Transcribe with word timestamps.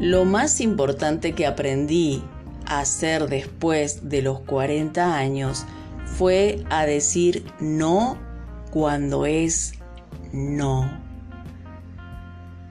Lo 0.00 0.24
más 0.24 0.62
importante 0.62 1.34
que 1.34 1.46
aprendí 1.46 2.22
a 2.64 2.80
hacer 2.80 3.28
después 3.28 4.08
de 4.08 4.22
los 4.22 4.40
40 4.40 5.14
años 5.14 5.66
fue 6.06 6.64
a 6.70 6.86
decir 6.86 7.44
no 7.60 8.16
cuando 8.70 9.26
es 9.26 9.74
no. 10.32 10.90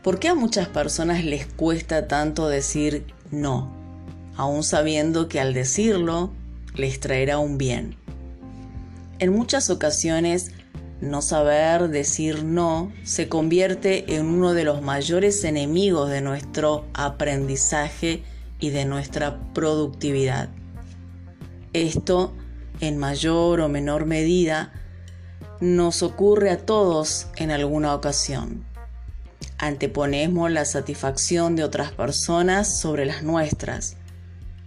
¿Por 0.01 0.17
qué 0.17 0.29
a 0.29 0.33
muchas 0.33 0.69
personas 0.69 1.23
les 1.23 1.45
cuesta 1.45 2.07
tanto 2.07 2.49
decir 2.49 3.05
no, 3.29 3.71
aun 4.35 4.63
sabiendo 4.63 5.29
que 5.29 5.39
al 5.39 5.53
decirlo 5.53 6.31
les 6.73 6.99
traerá 6.99 7.37
un 7.37 7.59
bien? 7.59 7.95
En 9.19 9.33
muchas 9.33 9.69
ocasiones, 9.69 10.51
no 11.01 11.21
saber 11.21 11.87
decir 11.89 12.43
no 12.43 12.91
se 13.03 13.29
convierte 13.29 14.15
en 14.15 14.25
uno 14.25 14.53
de 14.53 14.65
los 14.65 14.81
mayores 14.81 15.43
enemigos 15.43 16.09
de 16.09 16.21
nuestro 16.21 16.85
aprendizaje 16.93 18.23
y 18.59 18.71
de 18.71 18.85
nuestra 18.85 19.39
productividad. 19.53 20.49
Esto, 21.73 22.33
en 22.81 22.97
mayor 22.97 23.61
o 23.61 23.69
menor 23.69 24.05
medida, 24.05 24.73
nos 25.61 26.03
ocurre 26.03 26.49
a 26.49 26.65
todos 26.65 27.27
en 27.37 27.51
alguna 27.51 27.93
ocasión. 27.93 28.65
Anteponemos 29.57 30.51
la 30.51 30.65
satisfacción 30.65 31.55
de 31.55 31.63
otras 31.63 31.91
personas 31.91 32.79
sobre 32.79 33.05
las 33.05 33.23
nuestras. 33.23 33.97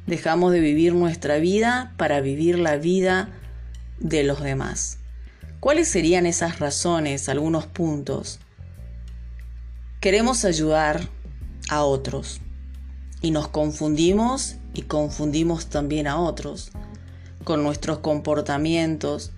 Dejamos 0.06 0.52
de 0.52 0.60
vivir 0.60 0.95
nuestra 0.95 1.37
vida 1.37 1.95
para 1.96 2.20
vivir 2.20 2.59
la 2.59 2.76
vida 2.76 3.30
de 3.98 4.24
los 4.24 4.42
demás. 4.42 5.02
¿Cuáles 5.62 5.87
serían 5.87 6.27
esas 6.27 6.59
razones, 6.59 7.29
algunos 7.29 7.66
puntos? 7.66 8.41
Queremos 10.01 10.45
ayudar 10.45 11.09
a 11.69 11.85
otros 11.85 12.41
y 13.21 13.30
nos 13.30 13.46
confundimos 13.46 14.57
y 14.74 14.82
confundimos 14.82 15.66
también 15.66 16.09
a 16.09 16.19
otros 16.19 16.73
con 17.45 17.63
nuestros 17.63 17.99
comportamientos 17.99 19.30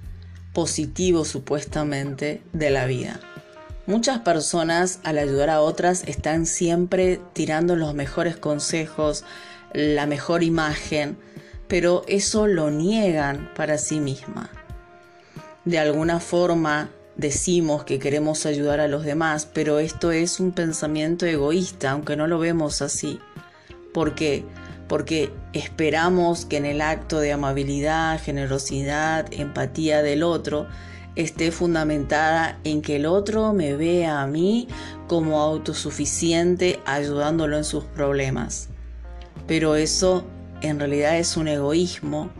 positivos 0.55 1.28
supuestamente 1.28 2.41
de 2.55 2.70
la 2.70 2.86
vida. 2.86 3.20
Muchas 3.86 4.20
personas 4.20 5.00
al 5.05 5.19
ayudar 5.19 5.50
a 5.50 5.61
otras 5.61 6.05
están 6.06 6.47
siempre 6.47 7.20
tirando 7.34 7.77
los 7.77 7.92
mejores 7.92 8.38
consejos, 8.38 9.25
la 9.75 10.06
mejor 10.06 10.42
imagen, 10.42 11.19
pero 11.69 12.03
eso 12.09 12.47
lo 12.47 12.70
niegan 12.70 13.50
para 13.55 13.77
sí 13.77 14.00
misma. 14.00 14.50
De 15.64 15.78
alguna 15.78 16.20
forma 16.20 16.90
decimos 17.16 17.84
que 17.84 17.98
queremos 17.98 18.44
ayudar 18.44 18.80
a 18.80 18.88
los 18.88 19.04
demás, 19.04 19.48
pero 19.52 19.78
esto 19.78 20.12
es 20.12 20.38
un 20.38 20.52
pensamiento 20.52 21.24
egoísta, 21.24 21.92
aunque 21.92 22.16
no 22.16 22.26
lo 22.26 22.38
vemos 22.38 22.82
así. 22.82 23.18
¿Por 23.92 24.14
qué? 24.14 24.44
Porque 24.88 25.32
esperamos 25.54 26.44
que 26.44 26.58
en 26.58 26.66
el 26.66 26.82
acto 26.82 27.18
de 27.18 27.32
amabilidad, 27.32 28.20
generosidad, 28.20 29.26
empatía 29.32 30.02
del 30.02 30.22
otro, 30.22 30.66
esté 31.16 31.50
fundamentada 31.50 32.58
en 32.64 32.82
que 32.82 32.96
el 32.96 33.06
otro 33.06 33.54
me 33.54 33.74
vea 33.74 34.20
a 34.20 34.26
mí 34.26 34.68
como 35.06 35.40
autosuficiente 35.40 36.80
ayudándolo 36.84 37.56
en 37.56 37.64
sus 37.64 37.84
problemas. 37.84 38.68
Pero 39.46 39.76
eso 39.76 40.24
en 40.60 40.78
realidad 40.78 41.18
es 41.18 41.36
un 41.36 41.48
egoísmo, 41.48 42.30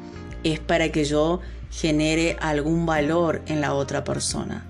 es 0.43 0.61
para 0.61 0.91
que 0.91 1.05
yo 1.05 1.41
genere 1.75 2.37
algún 2.41 2.87
valor 2.87 3.43
en 3.47 3.61
la 3.61 3.75
otra 3.75 4.05
persona. 4.05 4.65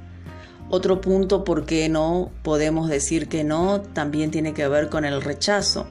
Otro 0.71 1.03
punto 1.03 1.45
por 1.45 1.67
qué 1.67 1.91
no 1.91 2.31
podemos 2.43 2.89
decir 2.89 3.29
que 3.29 3.45
no 3.45 3.83
también 3.83 4.31
tiene 4.31 4.55
que 4.55 4.67
ver 4.69 4.89
con 4.89 5.05
el 5.05 5.21
rechazo. 5.21 5.87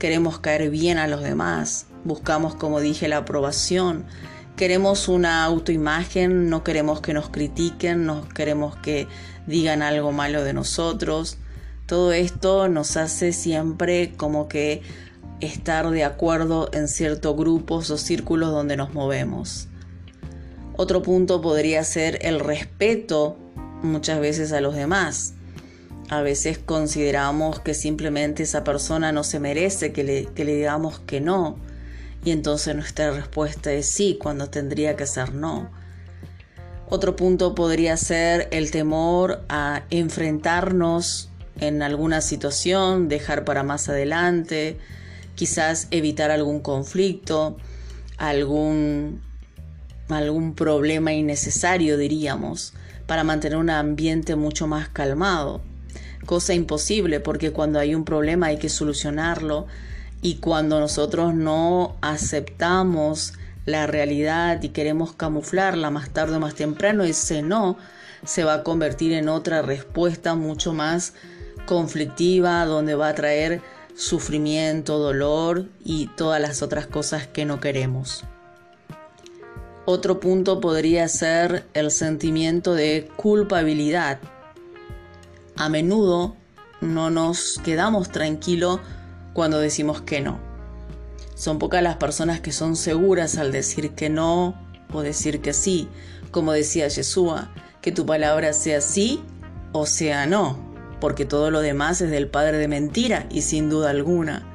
Queremos 0.00 0.40
caer 0.40 0.70
bien 0.70 0.98
a 0.98 1.06
los 1.06 1.22
demás, 1.22 1.86
buscamos, 2.02 2.56
como 2.56 2.80
dije, 2.80 3.06
la 3.06 3.18
aprobación, 3.18 4.04
queremos 4.56 5.06
una 5.06 5.44
autoimagen, 5.44 6.50
no 6.50 6.64
queremos 6.64 7.00
que 7.00 7.14
nos 7.14 7.28
critiquen, 7.28 8.04
no 8.04 8.28
queremos 8.28 8.74
que 8.76 9.06
digan 9.46 9.82
algo 9.82 10.10
malo 10.10 10.42
de 10.42 10.52
nosotros. 10.52 11.38
Todo 11.86 12.12
esto 12.12 12.68
nos 12.68 12.96
hace 12.96 13.32
siempre 13.32 14.12
como 14.16 14.48
que 14.48 14.82
estar 15.40 15.90
de 15.90 16.02
acuerdo 16.02 16.70
en 16.72 16.88
ciertos 16.88 17.36
grupos 17.36 17.88
o 17.90 17.98
círculos 17.98 18.50
donde 18.50 18.76
nos 18.76 18.92
movemos. 18.92 19.68
Otro 20.76 21.02
punto 21.02 21.40
podría 21.40 21.84
ser 21.84 22.18
el 22.22 22.40
respeto 22.40 23.36
muchas 23.82 24.20
veces 24.20 24.52
a 24.52 24.60
los 24.60 24.74
demás. 24.74 25.34
A 26.10 26.20
veces 26.20 26.58
consideramos 26.58 27.60
que 27.60 27.74
simplemente 27.74 28.42
esa 28.42 28.64
persona 28.64 29.12
no 29.12 29.24
se 29.24 29.40
merece 29.40 29.92
que 29.92 30.04
le, 30.04 30.26
que 30.26 30.44
le 30.44 30.56
digamos 30.56 30.98
que 31.00 31.20
no 31.20 31.56
y 32.24 32.30
entonces 32.30 32.74
nuestra 32.74 33.10
respuesta 33.10 33.72
es 33.72 33.86
sí 33.86 34.18
cuando 34.20 34.48
tendría 34.48 34.96
que 34.96 35.06
ser 35.06 35.34
no. 35.34 35.70
Otro 36.88 37.16
punto 37.16 37.54
podría 37.54 37.96
ser 37.96 38.48
el 38.50 38.70
temor 38.70 39.44
a 39.48 39.84
enfrentarnos 39.90 41.30
en 41.60 41.82
alguna 41.82 42.20
situación, 42.20 43.08
dejar 43.08 43.44
para 43.44 43.62
más 43.62 43.88
adelante, 43.88 44.78
quizás 45.34 45.88
evitar 45.90 46.30
algún 46.30 46.60
conflicto, 46.60 47.56
algún, 48.16 49.22
algún 50.08 50.54
problema 50.54 51.12
innecesario, 51.12 51.96
diríamos, 51.96 52.74
para 53.06 53.24
mantener 53.24 53.58
un 53.58 53.70
ambiente 53.70 54.36
mucho 54.36 54.66
más 54.66 54.88
calmado. 54.88 55.60
Cosa 56.26 56.54
imposible 56.54 57.20
porque 57.20 57.52
cuando 57.52 57.78
hay 57.78 57.94
un 57.94 58.04
problema 58.04 58.46
hay 58.46 58.58
que 58.58 58.68
solucionarlo 58.68 59.66
y 60.22 60.36
cuando 60.36 60.80
nosotros 60.80 61.34
no 61.34 61.96
aceptamos 62.00 63.34
la 63.66 63.86
realidad 63.86 64.62
y 64.62 64.70
queremos 64.70 65.12
camuflarla 65.12 65.90
más 65.90 66.10
tarde 66.10 66.36
o 66.36 66.40
más 66.40 66.54
temprano, 66.54 67.04
ese 67.04 67.42
no 67.42 67.76
se 68.24 68.44
va 68.44 68.54
a 68.54 68.62
convertir 68.62 69.12
en 69.12 69.28
otra 69.28 69.62
respuesta 69.62 70.34
mucho 70.34 70.72
más 70.72 71.14
conflictiva, 71.66 72.64
donde 72.64 72.94
va 72.94 73.08
a 73.08 73.14
traer 73.14 73.60
sufrimiento, 73.94 74.98
dolor 74.98 75.66
y 75.84 76.08
todas 76.16 76.40
las 76.40 76.62
otras 76.62 76.86
cosas 76.86 77.26
que 77.26 77.44
no 77.44 77.60
queremos. 77.60 78.24
Otro 79.86 80.18
punto 80.18 80.60
podría 80.60 81.06
ser 81.08 81.66
el 81.74 81.90
sentimiento 81.90 82.74
de 82.74 83.10
culpabilidad. 83.16 84.18
A 85.56 85.68
menudo 85.68 86.36
no 86.80 87.10
nos 87.10 87.60
quedamos 87.62 88.10
tranquilos 88.10 88.80
cuando 89.34 89.58
decimos 89.58 90.00
que 90.00 90.22
no. 90.22 90.38
Son 91.34 91.58
pocas 91.58 91.82
las 91.82 91.96
personas 91.96 92.40
que 92.40 92.50
son 92.50 92.76
seguras 92.76 93.36
al 93.36 93.52
decir 93.52 93.90
que 93.90 94.08
no 94.08 94.54
o 94.90 95.02
decir 95.02 95.42
que 95.42 95.52
sí, 95.52 95.88
como 96.30 96.52
decía 96.52 96.88
Yeshua, 96.88 97.50
que 97.82 97.92
tu 97.92 98.06
palabra 98.06 98.54
sea 98.54 98.80
sí 98.80 99.22
o 99.72 99.84
sea 99.84 100.26
no, 100.26 100.56
porque 100.98 101.26
todo 101.26 101.50
lo 101.50 101.60
demás 101.60 102.00
es 102.00 102.10
del 102.10 102.28
padre 102.28 102.56
de 102.56 102.68
mentira 102.68 103.26
y 103.30 103.42
sin 103.42 103.68
duda 103.68 103.90
alguna. 103.90 104.46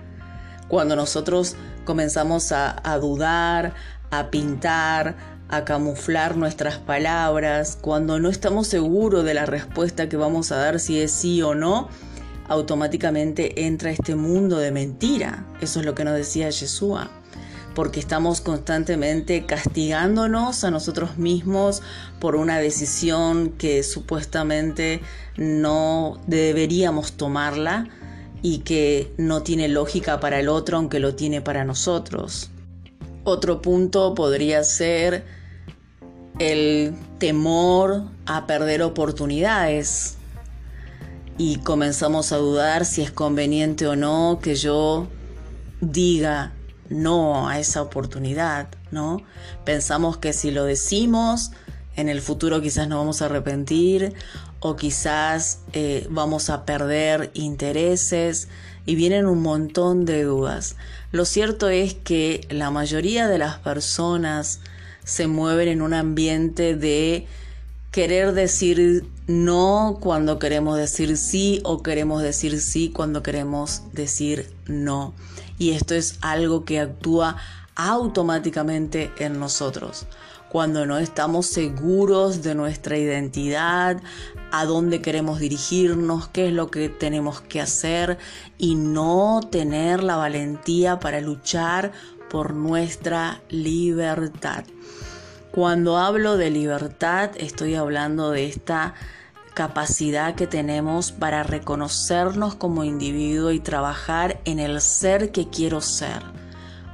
Cuando 0.70 0.96
nosotros 0.96 1.56
comenzamos 1.86 2.52
a, 2.52 2.82
a 2.84 2.98
dudar, 2.98 3.74
a 4.12 4.30
pintar, 4.30 5.16
a 5.50 5.66
camuflar 5.66 6.38
nuestras 6.38 6.78
palabras, 6.78 7.78
cuando 7.82 8.20
no 8.20 8.30
estamos 8.30 8.68
seguros 8.68 9.26
de 9.26 9.34
la 9.34 9.46
respuesta 9.46 10.08
que 10.10 10.18
vamos 10.18 10.52
a 10.52 10.58
dar 10.58 10.80
si 10.80 11.02
es 11.02 11.12
sí 11.12 11.42
o 11.42 11.56
no, 11.56 11.90
automáticamente 12.48 13.66
entra 13.66 13.92
este 13.92 14.16
mundo 14.16 14.58
de 14.58 14.72
mentira. 14.72 15.46
Eso 15.62 15.80
es 15.80 15.86
lo 15.86 15.96
que 15.96 16.04
nos 16.04 16.16
decía 16.16 16.50
Yeshua. 16.50 17.10
Porque 17.76 18.00
estamos 18.00 18.42
constantemente 18.42 19.46
castigándonos 19.46 20.64
a 20.64 20.72
nosotros 20.72 21.18
mismos 21.18 21.82
por 22.20 22.36
una 22.36 22.58
decisión 22.58 23.52
que 23.52 23.84
supuestamente 23.84 25.02
no 25.38 26.20
deberíamos 26.28 27.14
tomarla 27.14 27.88
y 28.42 28.60
que 28.60 29.14
no 29.18 29.44
tiene 29.44 29.68
lógica 29.68 30.20
para 30.20 30.40
el 30.40 30.50
otro 30.50 30.78
aunque 30.78 31.00
lo 31.00 31.16
tiene 31.16 31.42
para 31.42 31.64
nosotros. 31.64 32.50
Otro 33.30 33.62
punto 33.62 34.16
podría 34.16 34.64
ser 34.64 35.24
el 36.40 36.96
temor 37.20 38.06
a 38.26 38.48
perder 38.48 38.82
oportunidades 38.82 40.18
y 41.38 41.58
comenzamos 41.58 42.32
a 42.32 42.38
dudar 42.38 42.86
si 42.86 43.04
es 43.04 43.12
conveniente 43.12 43.86
o 43.86 43.96
no 43.96 44.40
que 44.42 44.56
yo 44.56 45.08
diga 45.80 46.54
no 46.90 47.48
a 47.48 47.60
esa 47.60 47.84
oportunidad, 47.84 48.68
¿no? 48.90 49.22
Pensamos 49.64 50.18
que 50.18 50.34
si 50.34 50.50
lo 50.50 50.64
decimos, 50.64 51.52
en 52.00 52.08
el 52.08 52.22
futuro 52.22 52.62
quizás 52.62 52.88
nos 52.88 53.00
vamos 53.00 53.22
a 53.22 53.26
arrepentir 53.26 54.14
o 54.62 54.76
quizás 54.76 55.60
eh, 55.74 56.08
vamos 56.10 56.50
a 56.50 56.66
perder 56.66 57.30
intereses 57.34 58.48
y 58.86 58.96
vienen 58.96 59.26
un 59.26 59.42
montón 59.42 60.06
de 60.06 60.24
dudas. 60.24 60.78
Lo 61.12 61.26
cierto 61.26 61.70
es 61.70 61.94
que 61.94 62.48
la 62.50 62.72
mayoría 62.72 63.28
de 63.28 63.38
las 63.38 63.58
personas 63.58 64.62
se 65.04 65.28
mueven 65.28 65.68
en 65.68 65.82
un 65.82 65.94
ambiente 65.94 66.76
de 66.76 67.28
querer 67.92 68.34
decir 68.34 69.06
no 69.28 69.98
cuando 70.00 70.40
queremos 70.40 70.78
decir 70.78 71.18
sí 71.18 71.60
o 71.64 71.84
queremos 71.84 72.22
decir 72.22 72.62
sí 72.62 72.92
cuando 72.92 73.24
queremos 73.24 73.84
decir 73.92 74.50
no. 74.68 75.14
Y 75.58 75.72
esto 75.72 75.96
es 75.96 76.18
algo 76.22 76.64
que 76.64 76.80
actúa 76.80 77.36
automáticamente 77.76 79.12
en 79.20 79.40
nosotros. 79.40 80.06
Cuando 80.50 80.88
no 80.88 80.98
estamos 80.98 81.46
seguros 81.46 82.42
de 82.42 82.56
nuestra 82.56 82.98
identidad, 82.98 84.02
a 84.52 84.66
dónde 84.66 85.00
queremos 85.00 85.40
dirigirnos, 85.40 86.28
qué 86.30 86.48
es 86.48 86.54
lo 86.54 86.72
que 86.72 86.90
tenemos 86.90 87.42
que 87.42 87.62
hacer 87.62 88.18
y 88.58 88.74
no 88.74 89.42
tener 89.52 90.04
la 90.04 90.16
valentía 90.16 91.00
para 91.00 91.22
luchar 91.22 91.92
por 92.32 92.56
nuestra 92.56 93.42
libertad. 93.50 94.64
Cuando 95.52 95.98
hablo 95.98 96.38
de 96.38 96.50
libertad, 96.50 97.32
estoy 97.38 97.76
hablando 97.76 98.32
de 98.32 98.48
esta 98.48 98.96
capacidad 99.54 100.36
que 100.36 100.48
tenemos 100.48 101.12
para 101.12 101.44
reconocernos 101.44 102.56
como 102.56 102.84
individuo 102.84 103.52
y 103.52 103.60
trabajar 103.60 104.40
en 104.46 104.60
el 104.60 104.80
ser 104.82 105.32
que 105.32 105.50
quiero 105.50 105.82
ser. 105.82 106.24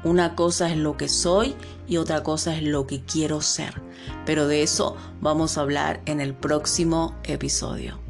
Una 0.06 0.36
cosa 0.36 0.70
es 0.70 0.78
lo 0.78 0.98
que 0.98 1.10
soy 1.10 1.56
y 1.88 1.98
otra 1.98 2.22
cosa 2.22 2.56
es 2.56 2.62
lo 2.62 2.86
que 2.86 3.02
quiero 3.02 3.42
ser. 3.42 3.82
Pero 4.24 4.48
de 4.48 4.62
eso 4.62 4.96
vamos 5.20 5.58
a 5.58 5.62
hablar 5.62 6.02
en 6.06 6.22
el 6.22 6.36
próximo 6.36 7.16
episodio. 7.24 8.05